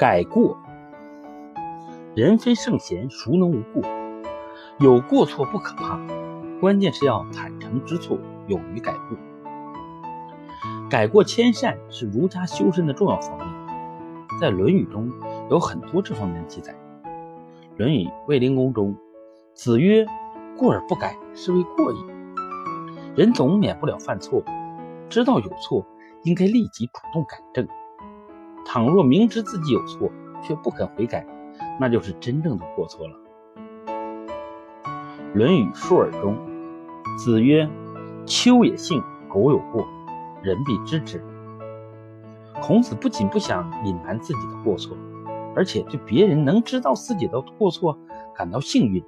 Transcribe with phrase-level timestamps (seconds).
[0.00, 0.56] 改过，
[2.16, 3.82] 人非圣贤，孰能无过？
[4.78, 6.00] 有过错不可怕，
[6.58, 8.16] 关键是要坦诚知错，
[8.46, 9.18] 勇于改过。
[10.88, 13.46] 改过迁善是儒家修身的重要方面，
[14.40, 15.12] 在《论语》中
[15.50, 16.74] 有很多这方面的记载。
[17.76, 18.96] 《论语·卫灵公》中，
[19.52, 20.06] 子曰
[20.56, 21.96] ：“过而不改，是谓过矣。”
[23.14, 24.42] 人总免不了犯错，
[25.10, 25.86] 知道有错，
[26.24, 27.68] 应该立即主动改正。
[28.64, 30.10] 倘若明知自己有错，
[30.42, 31.26] 却不肯悔改，
[31.78, 33.14] 那就是真正的过错了。
[35.34, 36.36] 《论语·述而》中，
[37.18, 37.68] 子曰
[38.26, 39.86] ：“丘也幸，苟有过，
[40.42, 41.22] 人必知之。”
[42.60, 44.96] 孔子不仅不想隐瞒自己的过错，
[45.56, 47.98] 而且对别人能知道自己的过错
[48.36, 49.02] 感到幸运，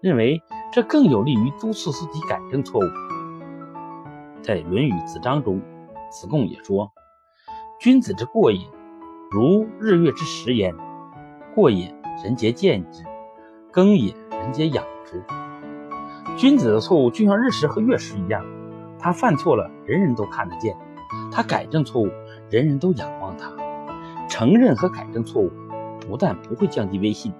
[0.00, 2.84] 认为这更有利于督促自己改正错误。
[4.42, 5.60] 在《论语·子张》中，
[6.10, 6.90] 子贡也说
[7.80, 8.60] ：“君子之过也。”
[9.32, 10.74] 如日月之食焉，
[11.54, 13.04] 过也，人皆见之；
[13.70, 15.22] 耕也，人皆养之。
[16.36, 18.44] 君子的错误就像日食和月食一样，
[18.98, 20.74] 他犯错了，人人都看得见；
[21.30, 22.08] 他改正错误，
[22.50, 23.52] 人人都仰望他。
[24.28, 25.52] 承认和改正错误，
[26.00, 27.32] 不但不会降低威信，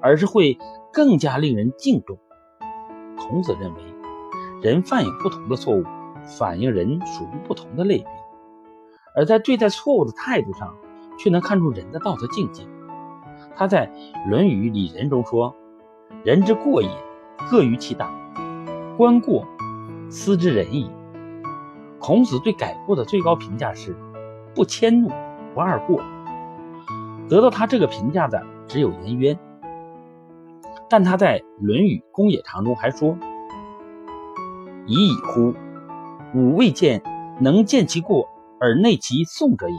[0.00, 0.56] 而是会
[0.90, 2.18] 更加令人敬重。
[3.18, 3.82] 孔子认为，
[4.62, 5.84] 人犯有不同的错误，
[6.38, 8.06] 反映人属于不同的类别，
[9.14, 10.74] 而在对待错误的态度上。
[11.18, 12.66] 却能看出人的道德境界。
[13.54, 13.90] 他在
[14.30, 15.54] 《论语里仁》中说
[16.24, 16.90] ：“人之过也，
[17.50, 18.10] 各于其大。
[18.96, 19.46] 观过，
[20.10, 20.90] 斯之仁矣。”
[21.98, 23.96] 孔子对改过的最高评价是：
[24.54, 25.08] 不迁怒，
[25.54, 26.02] 不贰过。
[27.28, 29.38] 得到他这个评价的只有颜渊。
[30.88, 33.16] 但他在《论语公冶长》中还说
[34.86, 35.54] ：“已矣乎！
[36.34, 37.02] 吾未见
[37.40, 38.28] 能见其过
[38.60, 39.76] 而内其颂者也。”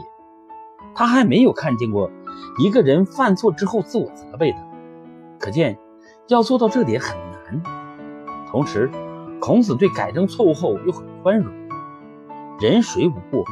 [0.98, 2.10] 他还没有看见过
[2.58, 4.58] 一个人犯错之后自我责备的，
[5.38, 5.78] 可见
[6.26, 7.62] 要做到这点很难。
[8.48, 8.90] 同时，
[9.40, 11.54] 孔子对改正错误后又很宽容。
[12.58, 13.44] 人谁无过？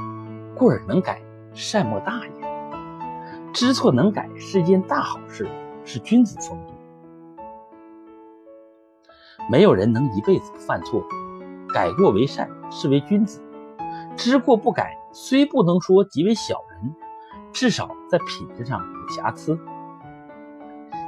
[0.57, 1.23] 过而能改，
[1.53, 3.53] 善莫大焉。
[3.53, 5.47] 知错能改是一件大好事，
[5.85, 6.75] 是君子风度。
[9.49, 11.01] 没有人能一辈子不犯错，
[11.73, 13.41] 改过为善是为君子。
[14.17, 16.57] 知过不改，虽不能说即为小。
[17.57, 19.59] 至少在品质上有瑕疵。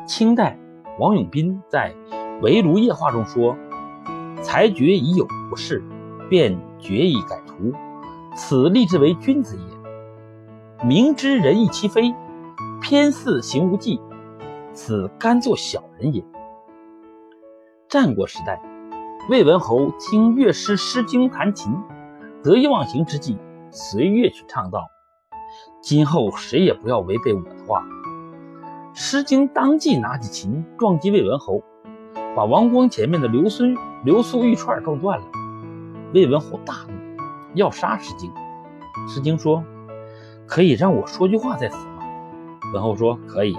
[0.07, 0.59] 清代
[0.99, 1.95] 王永斌在
[2.41, 3.55] 《围炉夜话》中说
[4.43, 5.85] ：“才觉已有不是，
[6.31, 7.75] 便决以改图，
[8.35, 10.87] 此立志为君子也。
[10.87, 12.15] 明知人亦其非，
[12.81, 14.01] 偏似行无忌，
[14.73, 16.25] 此甘作小人也。”
[17.91, 18.59] 战国时代，
[19.29, 21.77] 魏文侯听乐师《诗经》弹琴，
[22.43, 23.37] 得意忘形之际，
[23.71, 24.87] 随乐曲唱道。
[25.81, 27.85] 今后谁也不要违背我的话。
[28.95, 31.63] 诗经当即拿起琴撞击魏文侯，
[32.35, 35.25] 把王光前面的流孙流苏玉串撞断了。
[36.13, 36.95] 魏文侯大怒，
[37.55, 38.33] 要杀诗经。
[39.07, 39.63] 诗经说
[40.47, 42.03] ：“可以让我说句话再死吗？”
[42.75, 43.57] 文侯说：“可以。”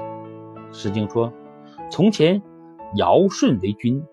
[0.74, 1.32] 诗经说
[1.90, 2.42] ：“从前
[2.96, 4.04] 尧舜为君，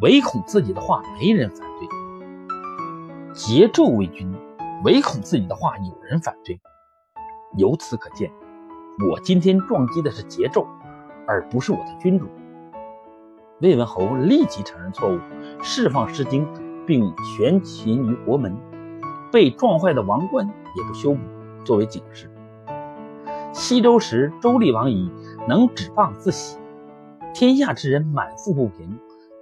[0.00, 1.88] 唯恐自己的话没人反对；
[3.34, 4.32] 桀纣为君，
[4.84, 6.60] 唯恐自己的话有人反对。”
[7.56, 8.30] 由此可见，
[9.10, 10.66] 我今天撞击的是桀纣，
[11.26, 12.26] 而不是我的君主。
[13.60, 15.18] 魏文侯立即承认错误，
[15.62, 16.46] 释放《诗经》，
[16.86, 18.56] 并悬秦于国门。
[19.32, 21.20] 被撞坏的王冠也不修补，
[21.64, 22.30] 作为警示。
[23.52, 25.10] 西周时，周厉王以
[25.48, 26.58] 能止棒自喜，
[27.34, 28.98] 天下之人满腹不平，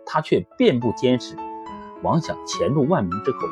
[0.07, 1.37] 他却遍布监视，
[2.03, 3.47] 妄想潜入万民之口。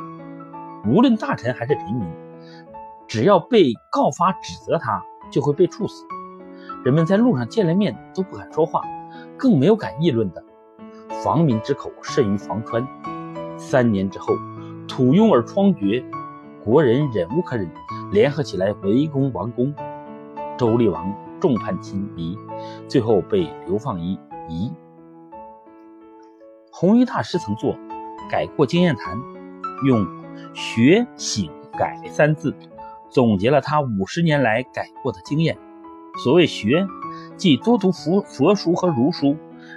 [0.86, 2.23] 无论大臣还是平民。
[3.14, 6.04] 只要被告发指责他，就会被处死。
[6.84, 8.82] 人们在路上见了面都不敢说话，
[9.38, 10.42] 更没有敢议论的。
[11.22, 12.84] 防民之口甚于防川。
[13.56, 14.34] 三年之后，
[14.88, 16.04] 土拥而疮绝，
[16.64, 17.70] 国人忍无可忍，
[18.10, 19.72] 联合起来围攻王宫。
[20.58, 22.36] 周厉王众叛亲离，
[22.88, 24.18] 最后被流放于
[24.48, 24.72] 夷。
[26.72, 27.74] 弘一大师曾作
[28.28, 29.16] 《改过经验谈》，
[29.86, 30.04] 用
[30.52, 32.52] “学、醒、改”三字。
[33.14, 35.56] 总结了他五十年来改过的经验。
[36.24, 36.84] 所谓学，
[37.36, 39.36] 即多读佛佛书和儒书，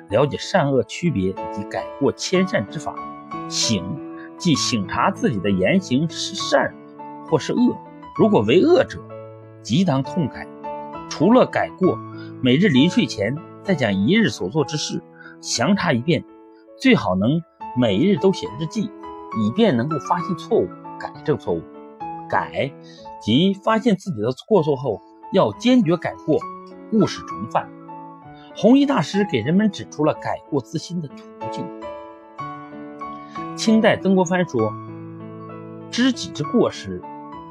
[0.09, 2.95] 了解善恶区别以及改过迁善之法；
[3.47, 3.83] 醒，
[4.39, 6.73] 即醒察自己的言行是善
[7.29, 7.77] 或是恶。
[8.17, 8.99] 如果为恶者，
[9.61, 10.47] 即当痛改。
[11.07, 11.95] 除了改过，
[12.41, 15.03] 每日临睡前再将一日所做之事
[15.41, 16.23] 详查一遍，
[16.79, 17.39] 最好能
[17.79, 18.85] 每日都写日记，
[19.39, 20.67] 以便能够发现错误，
[20.99, 21.61] 改正错误。
[22.29, 22.71] 改，
[23.21, 25.01] 即发现自己的过错后，
[25.33, 26.39] 要坚决改过，
[26.91, 27.69] 勿使重犯。
[28.55, 31.65] 弘一大师给人们指出了改过自新的途径。
[33.55, 34.73] 清代曾国藩说
[35.91, 37.01] ：“知己之过失，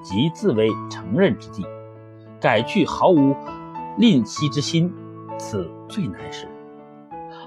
[0.03, 1.65] 即自为承认之地。
[2.41, 3.35] 改去毫无
[3.99, 4.93] 吝惜之心，
[5.39, 6.47] 此最难事。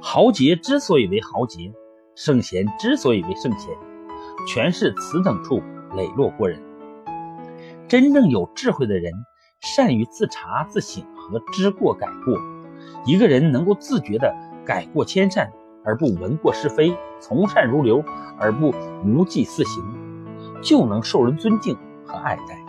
[0.01, 1.73] 豪杰之所以为豪杰，
[2.15, 3.69] 圣贤之所以为圣贤，
[4.47, 5.61] 全是此等处
[5.95, 6.61] 磊落过人。
[7.89, 9.11] 真正有智慧的人，
[9.61, 12.37] 善于自查自省和知过改过。
[13.03, 14.31] 一个人能够自觉地
[14.63, 15.51] 改过迁善，
[15.83, 18.03] 而不闻过是非，从善如流，
[18.37, 18.71] 而不
[19.03, 19.83] 无忌肆行，
[20.61, 21.75] 就能受人尊敬
[22.05, 22.68] 和爱戴。